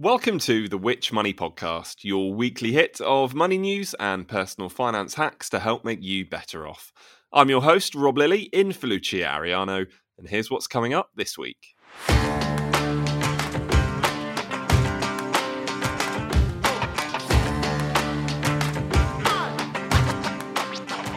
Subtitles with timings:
[0.00, 5.14] Welcome to the Which Money Podcast, your weekly hit of money news and personal finance
[5.14, 6.92] hacks to help make you better off.
[7.32, 11.36] I'm your host, Rob Lilly, in for Lucia Ariano, and here's what's coming up this
[11.36, 11.74] week.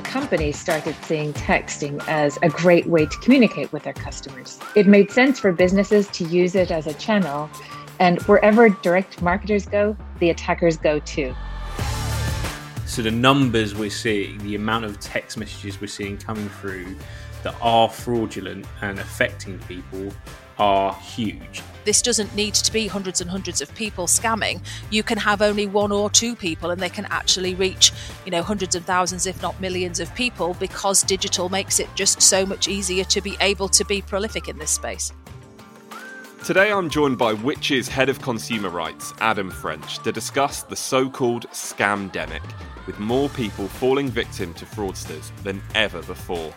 [0.06, 4.60] companies started seeing texting as a great way to communicate with their customers.
[4.76, 7.50] It made sense for businesses to use it as a channel
[8.02, 11.36] and wherever direct marketers go, the attackers go too.
[12.88, 16.96] So the numbers we're seeing, the amount of text messages we're seeing coming through
[17.44, 20.12] that are fraudulent and affecting people
[20.58, 21.62] are huge.
[21.86, 24.64] This doesn't need to be hundreds and hundreds of people scamming.
[24.90, 27.94] You can have only one or two people and they can actually reach,
[28.26, 32.20] you know, hundreds of thousands if not millions of people because digital makes it just
[32.20, 35.14] so much easier to be able to be prolific in this space.
[36.44, 41.08] Today I'm joined by Which's Head of Consumer Rights, Adam French, to discuss the so
[41.08, 42.42] called scamdemic,
[42.88, 46.52] with more people falling victim to fraudsters than ever before.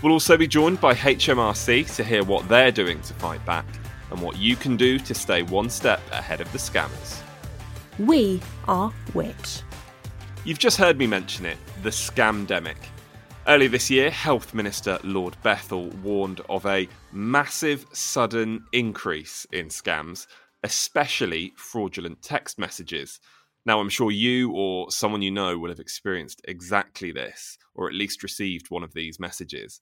[0.00, 3.66] We'll also be joined by HMRC to hear what they're doing to fight back
[4.12, 7.20] and what you can do to stay one step ahead of the scammers.
[7.98, 9.62] We are Which.
[10.44, 12.76] You've just heard me mention it the scamdemic.
[13.46, 20.26] Earlier this year, Health Minister Lord Bethell warned of a massive sudden increase in scams,
[20.62, 23.20] especially fraudulent text messages.
[23.66, 27.92] Now, I'm sure you or someone you know will have experienced exactly this, or at
[27.92, 29.78] least received one of these messages.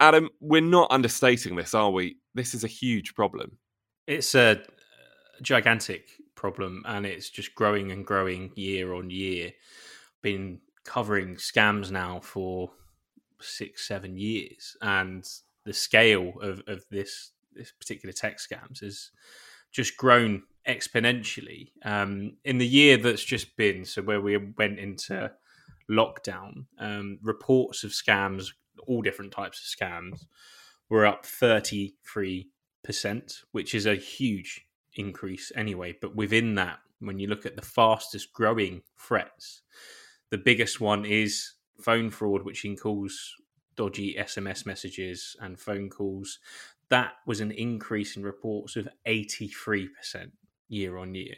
[0.00, 2.16] Adam, we're not understating this, are we?
[2.34, 3.58] This is a huge problem.
[4.06, 4.54] It's a uh,
[5.42, 9.52] gigantic problem, and it's just growing and growing year on year.
[10.22, 12.70] Been covering scams now for
[13.44, 15.28] six, seven years, and
[15.64, 19.10] the scale of, of this this particular tech scams has
[19.70, 21.70] just grown exponentially.
[21.84, 25.30] Um, in the year that's just been, so where we went into
[25.90, 28.48] lockdown, um, reports of scams,
[28.86, 30.24] all different types of scams,
[30.88, 32.48] were up thirty three
[32.84, 35.96] percent, which is a huge increase anyway.
[36.00, 39.62] But within that, when you look at the fastest growing threats,
[40.30, 43.34] the biggest one is phone fraud, which includes
[43.76, 46.38] dodgy SMS messages and phone calls.
[46.88, 49.88] That was an increase in reports of 83%
[50.68, 51.34] year on year.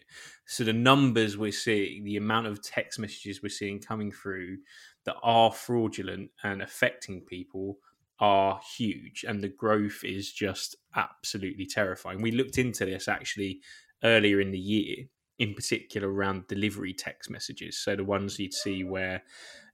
[0.47, 4.59] So the numbers we're seeing, the amount of text messages we're seeing coming through
[5.05, 7.78] that are fraudulent and affecting people
[8.21, 12.22] are huge and the growth is just absolutely terrifying.
[12.22, 13.61] We looked into this actually
[14.05, 15.06] earlier in the year
[15.39, 17.77] in particular around delivery text messages.
[17.78, 19.22] So the ones you'd see where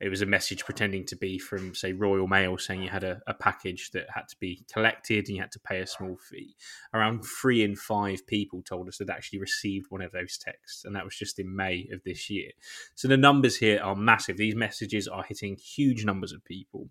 [0.00, 3.20] it was a message pretending to be from, say, Royal Mail saying you had a,
[3.26, 6.56] a, package that had to be collected and you had to pay a small fee.
[6.94, 10.96] Around three in five people told us they'd actually received one of those texts, and
[10.96, 12.50] that was just in May of this year.
[12.94, 14.38] So the numbers here are massive.
[14.38, 16.88] These messages are hitting huge numbers of people,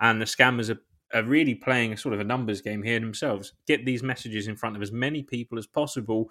[0.00, 0.80] and the scammers are
[1.14, 3.52] are really playing a sort of a numbers game here themselves.
[3.66, 6.30] Get these messages in front of as many people as possible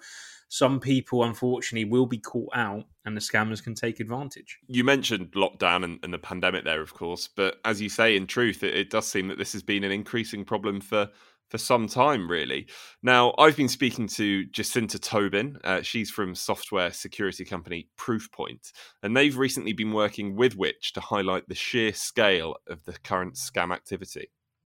[0.52, 4.58] some people, unfortunately, will be caught out and the scammers can take advantage.
[4.66, 8.26] You mentioned lockdown and, and the pandemic there, of course, but as you say, in
[8.26, 11.08] truth, it, it does seem that this has been an increasing problem for
[11.48, 12.66] for some time, really.
[13.02, 15.58] Now, I've been speaking to Jacinta Tobin.
[15.64, 21.00] Uh, she's from software security company Proofpoint, and they've recently been working with Which to
[21.00, 24.28] highlight the sheer scale of the current scam activity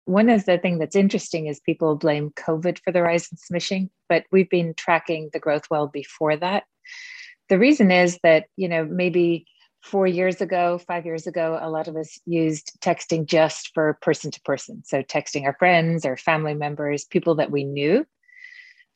[0.04, 3.90] one of the things that's interesting is people blame COVID for the rise in smishing,
[4.08, 6.64] but we've been tracking the growth well before that.
[7.48, 9.46] The reason is that, you know, maybe
[9.82, 14.30] four years ago, five years ago, a lot of us used texting just for person
[14.30, 14.82] to person.
[14.84, 18.06] So texting our friends or family members, people that we knew.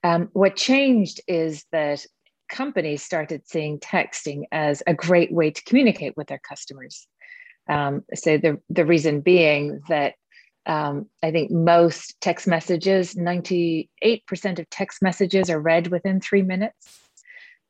[0.02, 2.06] Um, what changed is that
[2.48, 7.06] companies started seeing texting as a great way to communicate with their customers.
[7.68, 10.14] Um, so the, the reason being that
[10.68, 13.88] Um, I think most text messages, 98%
[14.58, 17.00] of text messages are read within three minutes.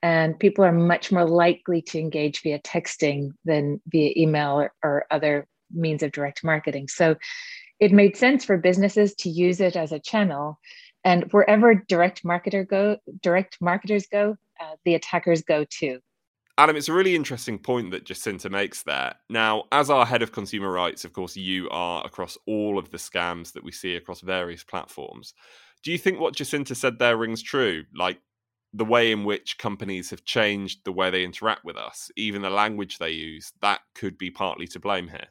[0.03, 5.05] And people are much more likely to engage via texting than via email or, or
[5.11, 6.89] other means of direct marketing.
[6.89, 7.17] So
[7.81, 10.59] it made sense for businesses to use it as a channel.
[11.05, 16.01] And wherever direct marketer go, direct marketers go, uh, the attackers go too.
[16.59, 19.15] Adam, it's a really interesting point that Jacinta makes there.
[19.31, 22.99] Now, as our head of consumer rights, of course, you are across all of the
[22.99, 25.35] scams that we see across various platforms.
[25.85, 27.85] Do you think what Jacinta said there rings true?
[27.95, 28.19] Like
[28.73, 32.51] the way in which companies have changed the way they interact with us, even the
[32.51, 35.29] language they use, that could be partly to blame here.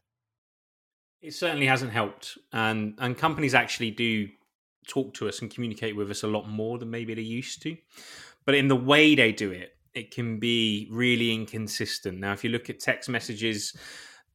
[1.21, 4.29] It certainly hasn't helped, and and companies actually do
[4.87, 7.75] talk to us and communicate with us a lot more than maybe they used to.
[8.45, 12.19] But in the way they do it, it can be really inconsistent.
[12.19, 13.75] Now, if you look at text messages,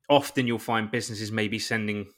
[0.08, 2.08] often you'll find businesses maybe sending,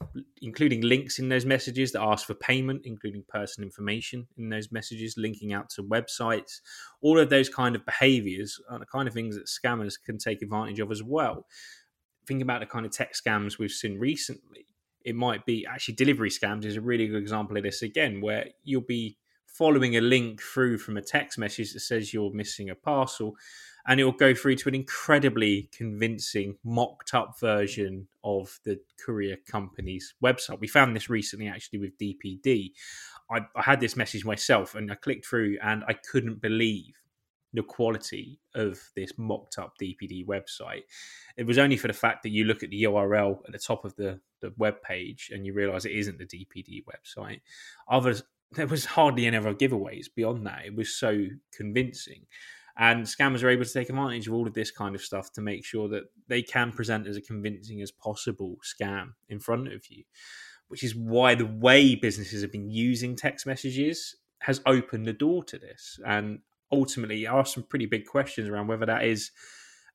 [0.40, 5.16] including links in those messages that ask for payment, including personal information in those messages,
[5.18, 6.60] linking out to websites.
[7.02, 10.40] All of those kind of behaviors are the kind of things that scammers can take
[10.40, 11.46] advantage of as well.
[12.26, 14.66] Think about the kind of tech scams we've seen recently.
[15.04, 18.46] It might be actually delivery scams is a really good example of this again, where
[18.62, 19.18] you'll be
[19.54, 23.36] following a link through from a text message that says you're missing a parcel
[23.86, 29.36] and it will go through to an incredibly convincing mocked up version of the courier
[29.46, 30.58] company's website.
[30.58, 32.72] We found this recently actually with dpd
[33.30, 36.94] I, I, had this message myself and i clicked through and i couldn't believe
[37.54, 40.82] the quality of this mocked up dpd website.
[41.36, 43.84] It was only for the fact that you look at the url at the top
[43.84, 47.40] of the, the web page and you realize it isn't the dpd website.
[47.88, 50.66] Others there was hardly any other giveaways beyond that.
[50.66, 52.26] It was so convincing.
[52.76, 55.40] And scammers are able to take advantage of all of this kind of stuff to
[55.40, 59.84] make sure that they can present as a convincing as possible scam in front of
[59.88, 60.04] you,
[60.68, 65.44] which is why the way businesses have been using text messages has opened the door
[65.44, 66.00] to this.
[66.04, 66.40] And
[66.72, 69.30] ultimately, ask some pretty big questions around whether that is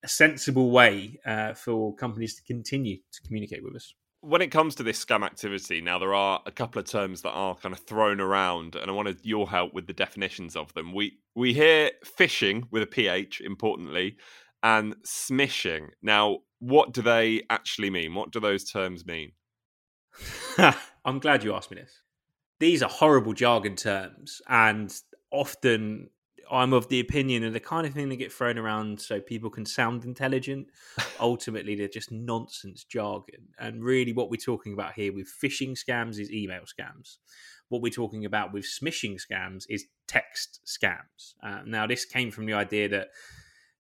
[0.02, 4.76] a sensible way uh, for companies to continue to communicate with us when it comes
[4.76, 7.80] to this scam activity, now there are a couple of terms that are kind of
[7.80, 10.94] thrown around, and I wanted your help with the definitions of them.
[10.94, 14.18] We we hear phishing with a ph, importantly,
[14.62, 15.90] and smishing.
[16.02, 18.14] Now, what do they actually mean?
[18.14, 19.32] What do those terms mean?
[21.06, 22.02] I'm glad you asked me this.
[22.60, 24.94] These are horrible jargon terms, and
[25.32, 26.10] often
[26.52, 29.50] I'm of the opinion of the kind of thing that get thrown around so people
[29.50, 30.68] can sound intelligent.
[31.20, 33.50] Ultimately, they're just nonsense jargon.
[33.60, 37.18] And really, what we're talking about here with phishing scams is email scams.
[37.70, 41.36] What we're talking about with smishing scams is text scams.
[41.44, 43.10] Uh, now, this came from the idea that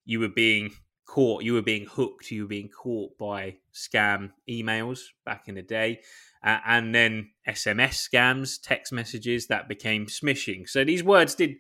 [0.06, 0.71] you were being
[1.10, 5.62] caught, you were being hooked, you were being caught by scam emails back in the
[5.63, 6.00] day.
[6.44, 10.69] Uh, and then SMS scams, text messages that became smishing.
[10.69, 11.56] So these words did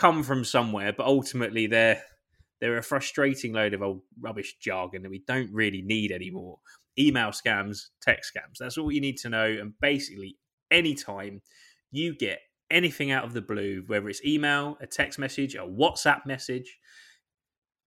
[0.00, 2.02] come from somewhere, but ultimately they're
[2.60, 6.58] they're a frustrating load of old rubbish jargon that we don't really need anymore.
[6.98, 8.58] Email scams, text scams.
[8.58, 9.46] That's all you need to know.
[9.46, 10.36] And basically,
[10.70, 11.40] anytime
[11.90, 16.26] you get anything out of the blue, whether it's email, a text message, a WhatsApp
[16.26, 16.78] message,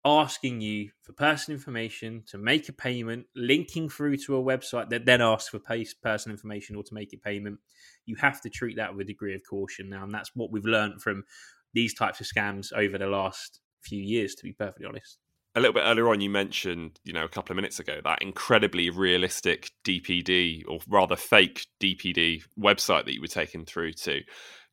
[0.06, 5.06] asking you for personal information to make a payment, linking through to a website that
[5.06, 7.60] then asks for personal information or to make a payment,
[8.06, 10.04] you have to treat that with a degree of caution now.
[10.04, 11.24] And that's what we've learned from
[11.74, 15.18] these types of scams over the last few years, to be perfectly honest.
[15.56, 18.24] A little bit earlier on, you mentioned, you know, a couple of minutes ago, that
[18.24, 24.22] incredibly realistic DPD or rather fake DPD website that you were taken through to.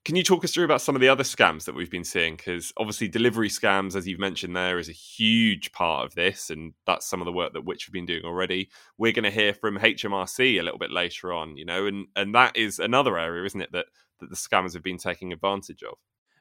[0.06, 2.36] Can you talk us through about some of the other scams that we've been seeing?
[2.36, 6.72] Because obviously, delivery scams, as you've mentioned, there is a huge part of this, and
[6.86, 8.70] that's some of the work that Which have been doing already.
[8.96, 12.34] We're going to hear from HMRC a little bit later on, you know, and and
[12.34, 13.86] that is another area, isn't it, that
[14.20, 15.98] that the scammers have been taking advantage of.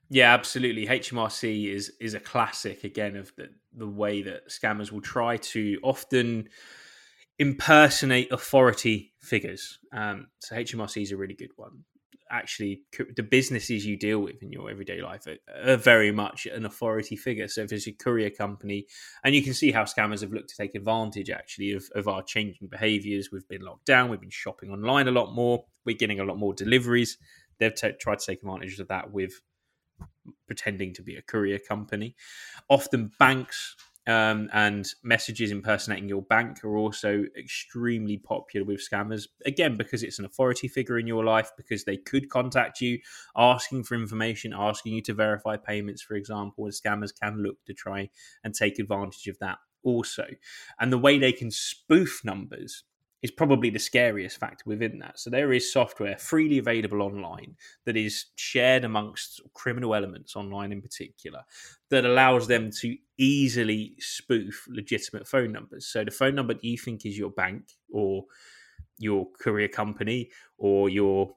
[0.09, 0.87] Yeah, absolutely.
[0.87, 5.79] HMRC is is a classic again of the, the way that scammers will try to
[5.83, 6.49] often
[7.37, 9.79] impersonate authority figures.
[9.93, 11.83] Um, so HMRC is a really good one.
[12.31, 12.83] Actually,
[13.15, 17.15] the businesses you deal with in your everyday life are, are very much an authority
[17.15, 17.47] figure.
[17.47, 18.85] So if it's a courier company,
[19.23, 22.21] and you can see how scammers have looked to take advantage actually of, of our
[22.21, 23.29] changing behaviors.
[23.31, 24.09] We've been locked down.
[24.09, 25.65] We've been shopping online a lot more.
[25.85, 27.17] We're getting a lot more deliveries.
[27.59, 29.33] They've t- tried to take advantage of that with
[30.47, 32.15] pretending to be a courier company.
[32.69, 33.75] Often banks
[34.07, 39.27] um, and messages impersonating your bank are also extremely popular with scammers.
[39.45, 42.99] Again, because it's an authority figure in your life, because they could contact you
[43.35, 47.73] asking for information, asking you to verify payments, for example, and scammers can look to
[47.73, 48.09] try
[48.43, 50.25] and take advantage of that also.
[50.79, 52.83] And the way they can spoof numbers
[53.21, 55.19] is probably the scariest factor within that.
[55.19, 60.81] So there is software freely available online that is shared amongst criminal elements online in
[60.81, 61.41] particular
[61.89, 65.85] that allows them to easily spoof legitimate phone numbers.
[65.85, 68.23] So the phone number you think is your bank or
[68.97, 71.33] your courier company or your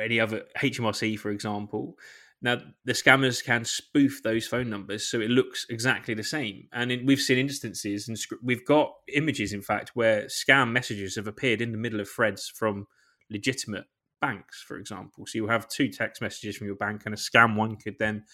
[0.00, 1.98] any other HMRC, for example,
[2.40, 6.68] now, the scammers can spoof those phone numbers so it looks exactly the same.
[6.72, 11.26] And in, we've seen instances, and we've got images, in fact, where scam messages have
[11.26, 12.86] appeared in the middle of threads from
[13.28, 13.86] legitimate
[14.20, 15.26] banks, for example.
[15.26, 18.24] So you have two text messages from your bank, and a scam one could then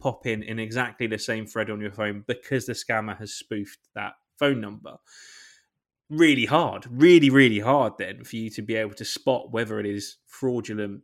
[0.00, 3.78] pop in in exactly the same thread on your phone because the scammer has spoofed
[3.94, 4.96] that phone number.
[6.10, 9.86] Really hard, really, really hard then for you to be able to spot whether it
[9.86, 11.02] is fraudulent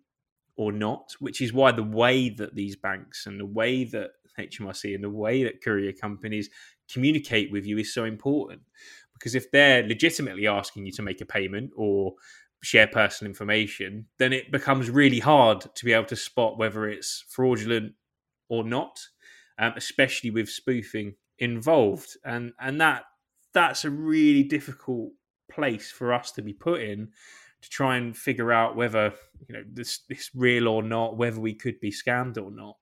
[0.58, 4.94] or not, which is why the way that these banks and the way that HMRC
[4.94, 6.50] and the way that courier companies
[6.92, 8.60] communicate with you is so important.
[9.14, 12.14] Because if they're legitimately asking you to make a payment or
[12.62, 17.24] share personal information, then it becomes really hard to be able to spot whether it's
[17.28, 17.92] fraudulent
[18.48, 19.00] or not,
[19.60, 22.16] um, especially with spoofing involved.
[22.24, 23.04] And and that
[23.54, 25.12] that's a really difficult
[25.50, 27.10] place for us to be put in
[27.62, 29.12] to try and figure out whether
[29.48, 32.76] you know this this real or not, whether we could be scammed or not.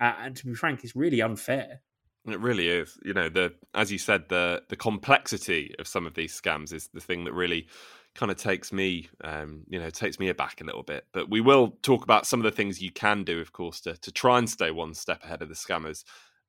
[0.00, 1.80] Uh, and to be frank, it's really unfair.
[2.26, 2.98] It really is.
[3.04, 6.88] You know, the as you said, the the complexity of some of these scams is
[6.88, 7.68] the thing that really
[8.14, 11.06] kind of takes me, um, you know, takes me aback a little bit.
[11.12, 13.96] But we will talk about some of the things you can do, of course, to
[13.96, 16.04] to try and stay one step ahead of the scammers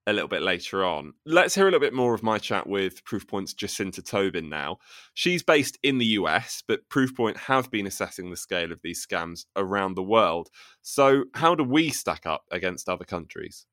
[0.10, 1.14] a little bit later on.
[1.26, 4.80] Let's hear a little bit more of my chat with Proofpoint's Jacinta Tobin now.
[5.14, 9.46] She's based in the US, but Proofpoint have been assessing the scale of these scams
[9.56, 10.50] around the world.
[10.82, 13.66] So, how do we stack up against other countries?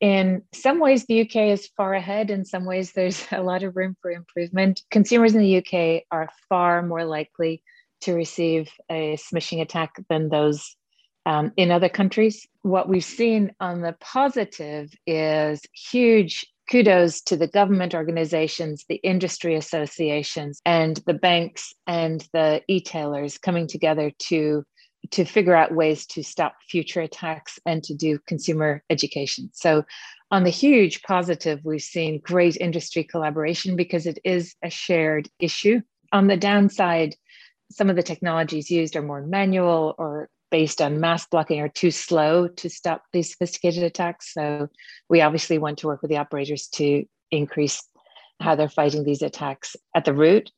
[0.00, 2.30] In some ways, the UK is far ahead.
[2.30, 4.82] In some ways, there's a lot of room for improvement.
[4.90, 7.62] Consumers in the UK are far more likely
[8.02, 10.76] to receive a smishing attack than those
[11.26, 12.46] um, in other countries.
[12.62, 19.56] What we've seen on the positive is huge kudos to the government organizations, the industry
[19.56, 24.64] associations, and the banks and the e-tailers coming together to
[25.10, 29.50] to figure out ways to stop future attacks and to do consumer education.
[29.54, 29.84] So
[30.30, 35.80] on the huge positive, we've seen great industry collaboration because it is a shared issue.
[36.12, 37.16] On the downside,
[37.72, 41.90] some of the technologies used are more manual or based on mass blocking are too
[41.90, 44.32] slow to stop these sophisticated attacks.
[44.34, 44.68] So
[45.08, 47.82] we obviously want to work with the operators to increase
[48.40, 50.50] how they're fighting these attacks at the root.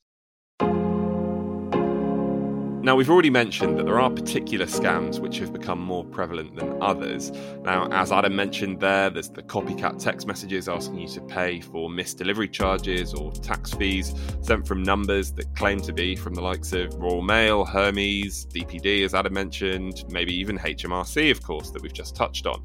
[2.83, 6.83] Now, we've already mentioned that there are particular scams which have become more prevalent than
[6.83, 7.31] others.
[7.63, 11.89] Now, as Adam mentioned there, there's the copycat text messages asking you to pay for
[11.89, 16.41] missed delivery charges or tax fees sent from numbers that claim to be from the
[16.41, 21.83] likes of Royal Mail, Hermes, DPD, as Adam mentioned, maybe even HMRC, of course, that
[21.83, 22.65] we've just touched on.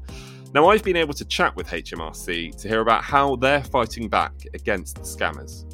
[0.52, 4.32] Now, I've been able to chat with HMRC to hear about how they're fighting back
[4.52, 5.64] against the scammers.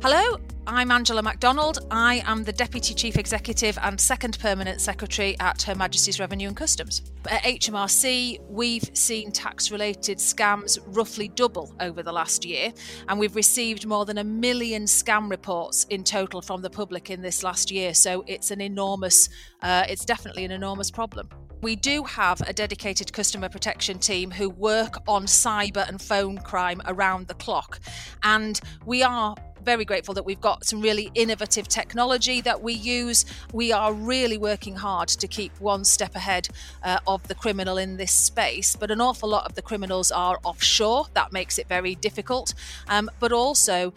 [0.00, 1.86] Hello, I'm Angela MacDonald.
[1.90, 6.56] I am the Deputy Chief Executive and Second Permanent Secretary at Her Majesty's Revenue and
[6.56, 7.02] Customs.
[7.30, 12.72] At HMRC, we've seen tax related scams roughly double over the last year,
[13.08, 17.20] and we've received more than a million scam reports in total from the public in
[17.20, 17.92] this last year.
[17.92, 19.28] So it's an enormous,
[19.60, 21.28] uh, it's definitely an enormous problem.
[21.60, 26.80] We do have a dedicated customer protection team who work on cyber and phone crime
[26.86, 27.80] around the clock,
[28.22, 33.24] and we are very grateful that we've got some really innovative technology that we use.
[33.52, 36.48] We are really working hard to keep one step ahead
[36.82, 40.38] uh, of the criminal in this space, but an awful lot of the criminals are
[40.44, 41.06] offshore.
[41.14, 42.54] That makes it very difficult.
[42.88, 43.92] Um, but also,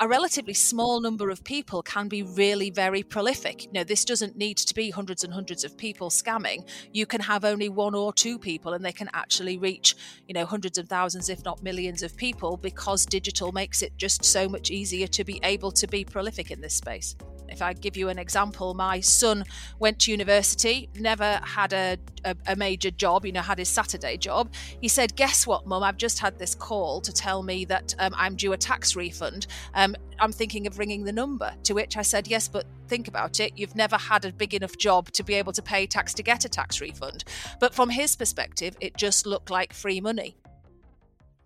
[0.00, 3.64] a relatively small number of people can be really very prolific.
[3.64, 6.68] You know, this doesn't need to be hundreds and hundreds of people scamming.
[6.92, 9.94] You can have only one or two people and they can actually reach,
[10.26, 14.24] you know, hundreds of thousands, if not millions of people because digital makes it just
[14.24, 17.14] so much easier to be able to be prolific in this space.
[17.52, 19.44] If I give you an example, my son
[19.78, 24.16] went to university, never had a, a, a major job, you know, had his Saturday
[24.16, 24.52] job.
[24.80, 25.82] He said, Guess what, mum?
[25.82, 29.46] I've just had this call to tell me that um, I'm due a tax refund.
[29.74, 31.52] Um, I'm thinking of ringing the number.
[31.64, 33.52] To which I said, Yes, but think about it.
[33.56, 36.44] You've never had a big enough job to be able to pay tax to get
[36.44, 37.24] a tax refund.
[37.60, 40.36] But from his perspective, it just looked like free money.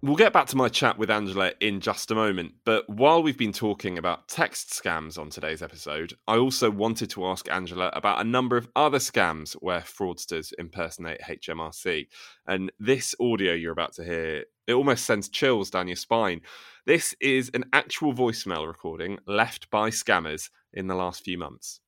[0.02, 3.38] We'll get back to my chat with Angela in just a moment, but while we've
[3.38, 8.20] been talking about text scams on today's episode, I also wanted to ask Angela about
[8.20, 12.08] a number of other scams where fraudsters impersonate HMRC.
[12.46, 16.42] And this audio you're about to hear It almost sends chills down your spine.
[16.84, 21.80] This is an actual voicemail recording left by scammers in the last few months.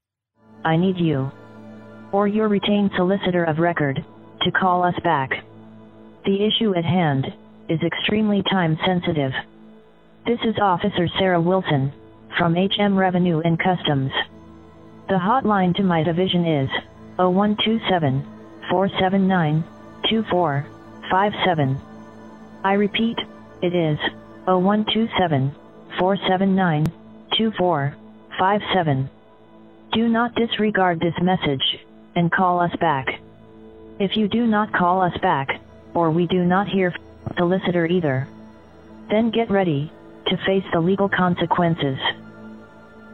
[0.64, 1.30] I need you,
[2.12, 4.02] or your retained solicitor of record,
[4.42, 5.30] to call us back.
[6.24, 7.26] The issue at hand
[7.68, 9.32] is extremely time sensitive.
[10.26, 11.92] This is Officer Sarah Wilson
[12.38, 14.10] from HM Revenue and Customs.
[15.08, 16.70] The hotline to my division is
[17.16, 18.22] 0127
[18.70, 19.64] 479
[20.08, 21.80] 2457.
[22.64, 23.18] I repeat,
[23.60, 23.98] it is
[24.46, 25.54] 0127
[25.98, 26.84] 479
[27.36, 29.10] 2457.
[29.92, 31.84] Do not disregard this message
[32.16, 33.20] and call us back.
[33.98, 35.60] If you do not call us back,
[35.94, 36.94] or we do not hear
[37.36, 38.28] solicitor either,
[39.10, 39.92] then get ready
[40.26, 41.98] to face the legal consequences.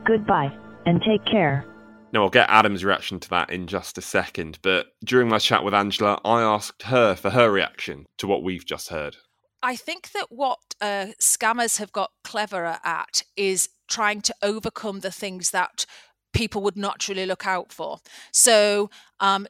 [0.05, 0.53] Goodbye,
[0.87, 1.65] and take care.
[2.13, 5.65] Now, I'll get Adam's reaction to that in just a second, but during my chat
[5.65, 9.17] with Angela, I asked her for her reaction to what we've just heard.
[9.63, 15.11] I think that what uh, scammers have got cleverer at is trying to overcome the
[15.11, 15.87] things that
[16.35, 17.99] people would naturally look out for.
[18.33, 19.47] So um,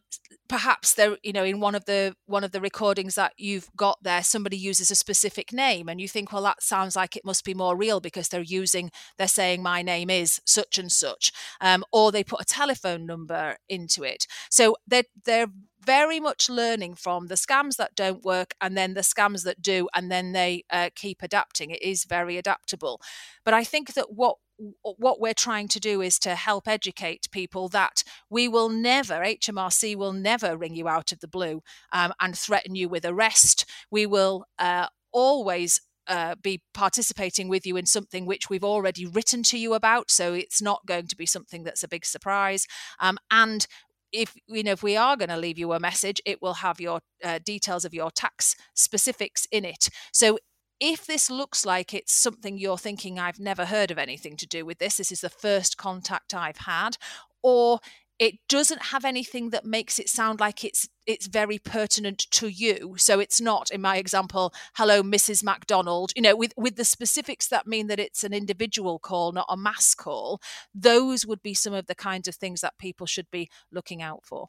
[0.49, 4.03] perhaps there, you know, in one of the one of the recordings that you've got
[4.03, 7.45] there, somebody uses a specific name, and you think, well, that sounds like it must
[7.45, 11.85] be more real because they're using, they're saying my name is such and such, um,
[11.93, 14.27] or they put a telephone number into it.
[14.51, 15.49] So they're they're
[15.85, 19.87] very much learning from the scams that don't work and then the scams that do
[19.95, 23.01] and then they uh, keep adapting it is very adaptable
[23.45, 24.37] but i think that what
[24.83, 29.97] what we're trying to do is to help educate people that we will never, HMRC
[29.97, 33.65] will never ring you out of the blue um, and threaten you with arrest.
[33.91, 39.43] We will uh, always uh, be participating with you in something which we've already written
[39.45, 40.11] to you about.
[40.11, 42.67] So it's not going to be something that's a big surprise.
[43.01, 43.67] Um, and
[44.13, 46.81] if you know if we are going to leave you a message, it will have
[46.81, 49.89] your uh, details of your tax specifics in it.
[50.13, 50.39] So
[50.81, 54.65] if this looks like it's something you're thinking, I've never heard of anything to do
[54.65, 56.97] with this, this is the first contact I've had,
[57.43, 57.81] or
[58.19, 62.95] it doesn't have anything that makes it sound like it's it's very pertinent to you
[62.97, 67.49] so it's not in my example hello mrs macdonald you know with with the specifics
[67.49, 70.41] that mean that it's an individual call not a mass call
[70.73, 74.25] those would be some of the kinds of things that people should be looking out
[74.25, 74.49] for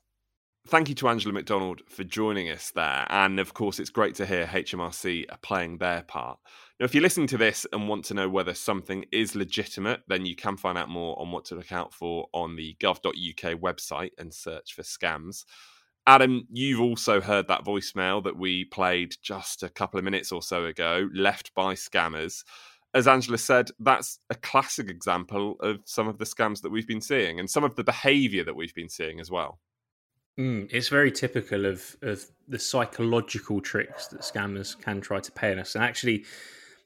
[0.67, 3.05] thank you to Angela MacDonald for joining us there.
[3.09, 6.39] And of course, it's great to hear HMRC are playing their part.
[6.79, 10.25] Now, if you're listening to this and want to know whether something is legitimate, then
[10.25, 14.11] you can find out more on what to look out for on the gov.uk website
[14.17, 15.45] and search for scams.
[16.07, 20.41] Adam, you've also heard that voicemail that we played just a couple of minutes or
[20.41, 22.43] so ago, left by scammers.
[22.93, 27.01] As Angela said, that's a classic example of some of the scams that we've been
[27.01, 29.59] seeing and some of the behavior that we've been seeing as well.
[30.39, 35.51] Mm, it's very typical of of the psychological tricks that scammers can try to pay
[35.51, 35.75] on us.
[35.75, 36.25] And actually,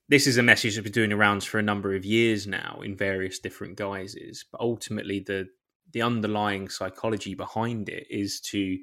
[0.07, 2.95] this is a message that's been doing around for a number of years now in
[2.95, 4.45] various different guises.
[4.51, 5.47] But ultimately, the
[5.91, 8.77] the underlying psychology behind it is to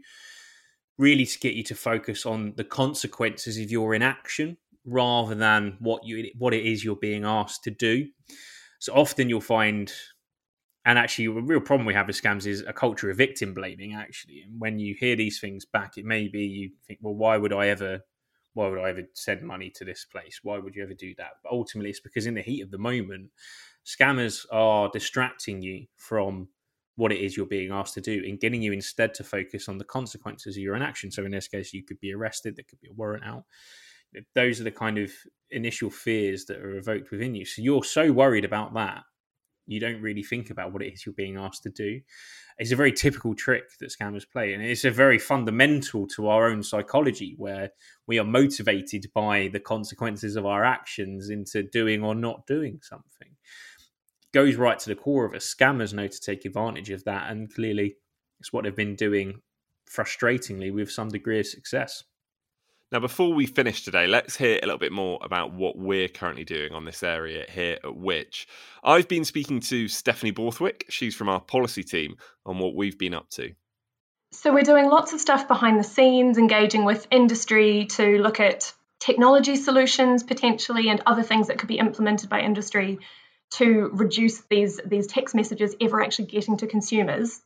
[0.99, 6.05] really to get you to focus on the consequences of your inaction rather than what
[6.05, 8.09] you what it is you're being asked to do.
[8.81, 9.93] So often you'll find
[10.87, 13.95] and actually a real problem we have with scams is a culture of victim blaming
[13.95, 14.43] actually.
[14.47, 17.53] And when you hear these things back it may be you think well why would
[17.53, 18.01] i ever
[18.55, 20.41] why would i ever send money to this place?
[20.43, 21.33] Why would you ever do that?
[21.43, 23.31] But ultimately it's because in the heat of the moment
[23.85, 26.49] scammers are distracting you from
[26.95, 29.77] what it is you're being asked to do and getting you instead to focus on
[29.77, 32.81] the consequences of your inaction so in this case you could be arrested there could
[32.81, 33.45] be a warrant out.
[34.35, 35.11] Those are the kind of
[35.51, 37.45] initial fears that are evoked within you.
[37.45, 39.03] So you're so worried about that
[39.67, 42.01] you don't really think about what it is you're being asked to do.
[42.59, 46.49] It's a very typical trick that scammers play, and it's a very fundamental to our
[46.49, 47.71] own psychology where
[48.07, 53.29] we are motivated by the consequences of our actions into doing or not doing something.
[53.29, 55.55] It goes right to the core of us.
[55.55, 57.97] Scammers know to take advantage of that, and clearly,
[58.41, 59.41] it's what they've been doing
[59.91, 62.05] frustratingly with some degree of success.
[62.93, 66.45] Now, before we finish today, let's hear a little bit more about what we're currently
[66.45, 68.47] doing on this area here at Which.
[68.85, 73.13] I've been speaking to Stephanie Borthwick, she's from our policy team, on what we've been
[73.13, 73.53] up to.
[74.31, 78.73] So, we're doing lots of stuff behind the scenes, engaging with industry to look at
[79.01, 83.01] technology solutions potentially and other things that could be implemented by industry
[83.55, 87.41] to reduce these, these text messages ever actually getting to consumers.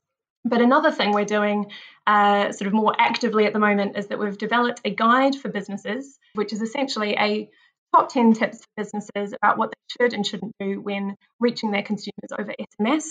[0.45, 1.71] But another thing we're doing
[2.11, 5.49] uh, sort of more actively at the moment is that we've developed a guide for
[5.49, 7.49] businesses, which is essentially a
[7.95, 11.85] top 10 tips for businesses about what they should and shouldn't do when reaching their
[11.85, 13.05] consumers over SMS.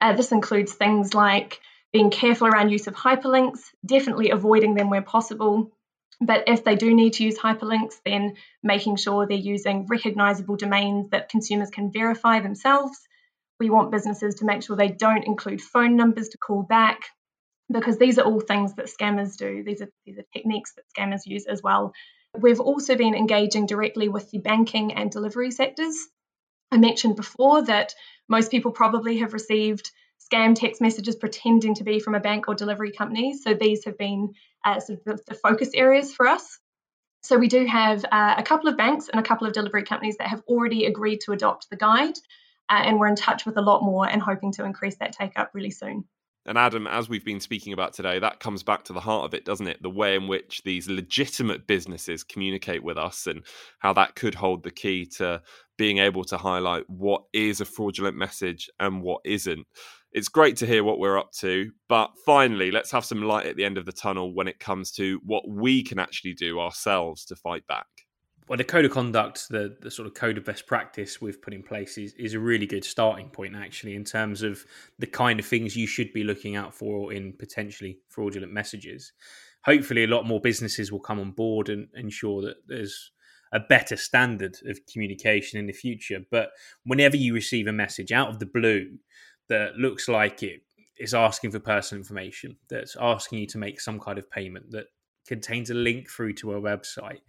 [0.00, 1.58] Uh, this includes things like
[1.92, 5.72] being careful around use of hyperlinks, definitely avoiding them where possible,
[6.20, 11.10] But if they do need to use hyperlinks, then making sure they're using recognizable domains
[11.10, 12.96] that consumers can verify themselves.
[13.58, 17.00] We want businesses to make sure they don't include phone numbers to call back,
[17.70, 19.62] because these are all things that scammers do.
[19.62, 21.92] These are, these are techniques that scammers use as well.
[22.36, 25.96] We've also been engaging directly with the banking and delivery sectors.
[26.70, 27.94] I mentioned before that
[28.28, 29.90] most people probably have received
[30.32, 33.34] scam text messages pretending to be from a bank or delivery company.
[33.34, 36.58] So these have been uh, sort of the, focus areas for us.
[37.22, 40.16] So we do have uh, a couple of banks and a couple of delivery companies
[40.18, 42.16] that have already agreed to adopt the guide,
[42.70, 45.38] uh, and we're in touch with a lot more and hoping to increase that take
[45.38, 46.04] up really soon.
[46.48, 49.34] And Adam, as we've been speaking about today, that comes back to the heart of
[49.34, 49.82] it, doesn't it?
[49.82, 53.44] The way in which these legitimate businesses communicate with us and
[53.80, 55.42] how that could hold the key to
[55.76, 59.66] being able to highlight what is a fraudulent message and what isn't.
[60.12, 63.56] It's great to hear what we're up to, but finally, let's have some light at
[63.56, 67.26] the end of the tunnel when it comes to what we can actually do ourselves
[67.26, 67.86] to fight back
[68.48, 71.52] well, the code of conduct, the, the sort of code of best practice we've put
[71.52, 74.64] in place is, is a really good starting point, actually, in terms of
[74.98, 79.12] the kind of things you should be looking out for in potentially fraudulent messages.
[79.64, 83.12] Hopefully, a lot more businesses will come on board and ensure that there's
[83.52, 86.20] a better standard of communication in the future.
[86.30, 86.50] But
[86.84, 88.98] whenever you receive a message out of the blue
[89.48, 90.62] that looks like it
[90.98, 94.86] is asking for personal information, that's asking you to make some kind of payment, that
[95.26, 97.20] contains a link through to a website,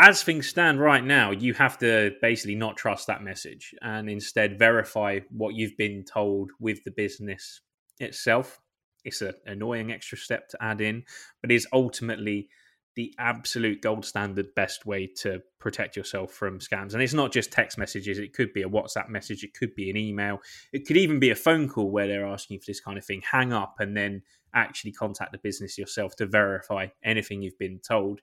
[0.00, 4.58] as things stand right now, you have to basically not trust that message and instead
[4.58, 7.60] verify what you've been told with the business
[7.98, 8.60] itself.
[9.04, 11.04] It's an annoying extra step to add in,
[11.42, 12.48] but is ultimately
[12.96, 16.94] the absolute gold standard best way to protect yourself from scams.
[16.94, 19.90] And it's not just text messages, it could be a WhatsApp message, it could be
[19.90, 20.40] an email,
[20.72, 23.22] it could even be a phone call where they're asking for this kind of thing.
[23.30, 24.22] Hang up and then
[24.54, 28.20] actually contact the business yourself to verify anything you've been told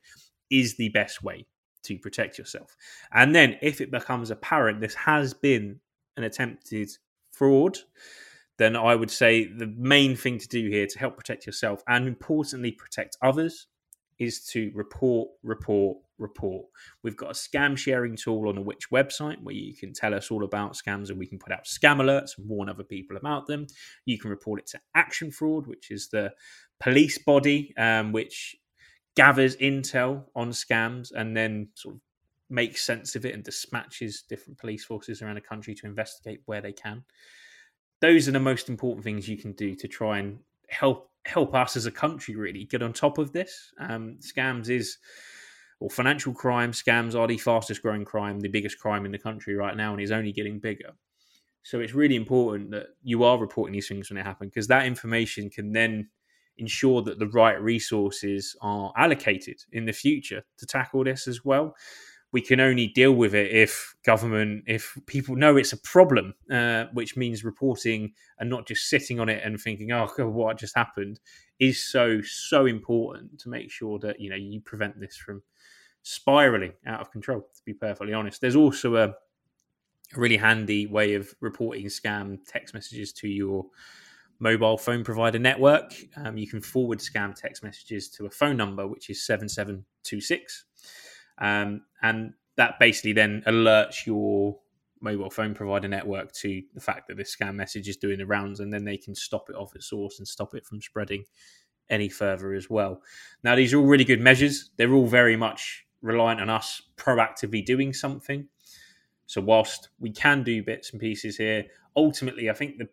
[0.50, 1.46] is the best way
[1.88, 2.76] to protect yourself.
[3.14, 5.80] And then if it becomes apparent this has been
[6.16, 6.90] an attempted
[7.32, 7.78] fraud,
[8.58, 12.08] then I would say the main thing to do here to help protect yourself and
[12.08, 13.68] importantly protect others
[14.20, 16.66] is to report, report, report.
[17.04, 20.32] We've got a scam sharing tool on the Which website where you can tell us
[20.32, 23.46] all about scams and we can put out scam alerts and warn other people about
[23.46, 23.68] them.
[24.06, 26.34] You can report it to Action Fraud, which is the
[26.80, 28.56] police body, um, which
[29.18, 32.02] gathers intel on scams and then sort of
[32.50, 36.62] makes sense of it and dispatches different police forces around the country to investigate where
[36.62, 37.04] they can.
[38.00, 40.38] Those are the most important things you can do to try and
[40.70, 43.74] help help us as a country really get on top of this.
[43.80, 44.98] Um, scams is
[45.80, 49.56] or financial crime scams are the fastest growing crime, the biggest crime in the country
[49.56, 50.94] right now, and is only getting bigger.
[51.64, 54.86] So it's really important that you are reporting these things when they happen because that
[54.86, 56.08] information can then
[56.58, 61.76] ensure that the right resources are allocated in the future to tackle this as well.
[62.34, 66.86] We can only deal with it if government, if people know it's a problem, uh,
[66.92, 70.76] which means reporting and not just sitting on it and thinking, "Oh, God, what just
[70.76, 71.22] happened,"
[71.60, 75.42] is so so important to make sure that you know you prevent this from
[76.04, 77.42] spiraling out of control.
[77.42, 79.14] To be perfectly honest, there's also a, a
[80.20, 83.66] really handy way of reporting scam text messages to your
[84.40, 85.94] mobile phone provider network.
[86.16, 90.66] Um, you can forward scam text messages to a phone number, which is 7726.
[91.40, 94.58] Um, and that basically then alerts your
[95.02, 98.60] mobile phone provider network to the fact that this scam message is doing the rounds,
[98.60, 101.24] and then they can stop it off at source and stop it from spreading
[101.90, 103.02] any further as well.
[103.44, 104.72] Now, these are all really good measures.
[104.78, 108.48] They're all very much reliant on us proactively doing something.
[109.26, 112.90] So, whilst we can do bits and pieces here, ultimately, I think the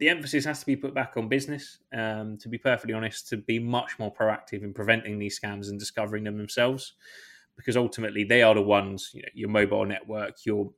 [0.00, 1.78] the emphasis has to be put back on business.
[1.92, 5.78] Um, to be perfectly honest, to be much more proactive in preventing these scams and
[5.78, 6.94] discovering them themselves,
[7.54, 9.10] because ultimately they are the ones.
[9.12, 10.72] You know, your mobile network, your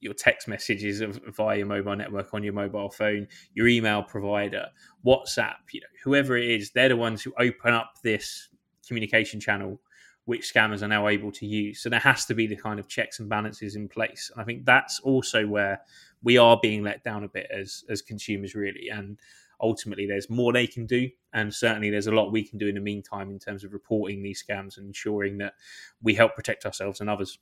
[0.00, 1.02] your text messages
[1.34, 4.66] via your mobile network on your mobile phone, your email provider,
[5.06, 8.48] WhatsApp, you know, whoever it is, they're the ones who open up this
[8.86, 9.80] communication channel
[10.26, 11.80] which scammers are now able to use.
[11.80, 14.30] So there has to be the kind of checks and balances in place.
[14.32, 15.82] And I think that's also where
[16.24, 19.20] we are being let down a bit as as consumers really and
[19.60, 22.74] ultimately there's more they can do and certainly there's a lot we can do in
[22.74, 25.54] the meantime in terms of reporting these scams and ensuring that
[26.02, 27.38] we help protect ourselves and others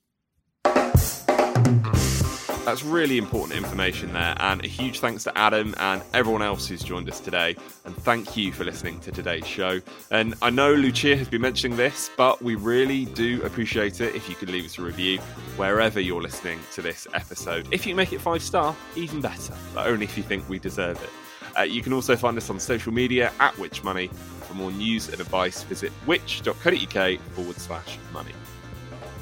[2.64, 6.82] that's really important information there, and a huge thanks to Adam and everyone else who's
[6.82, 7.56] joined us today.
[7.84, 9.80] And thank you for listening to today's show.
[10.10, 14.28] And I know Lucia has been mentioning this, but we really do appreciate it if
[14.28, 15.18] you could leave us a review
[15.56, 17.66] wherever you're listening to this episode.
[17.72, 21.02] If you make it five star, even better, but only if you think we deserve
[21.02, 21.10] it.
[21.58, 24.08] Uh, you can also find us on social media at Which Money
[24.46, 28.32] For more news and advice, visit which.co.uk forward slash money.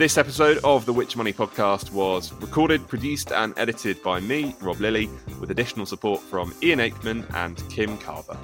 [0.01, 4.81] This episode of the Which Money podcast was recorded, produced, and edited by me, Rob
[4.81, 8.39] Lilly, with additional support from Ian Aikman and Kim Carver.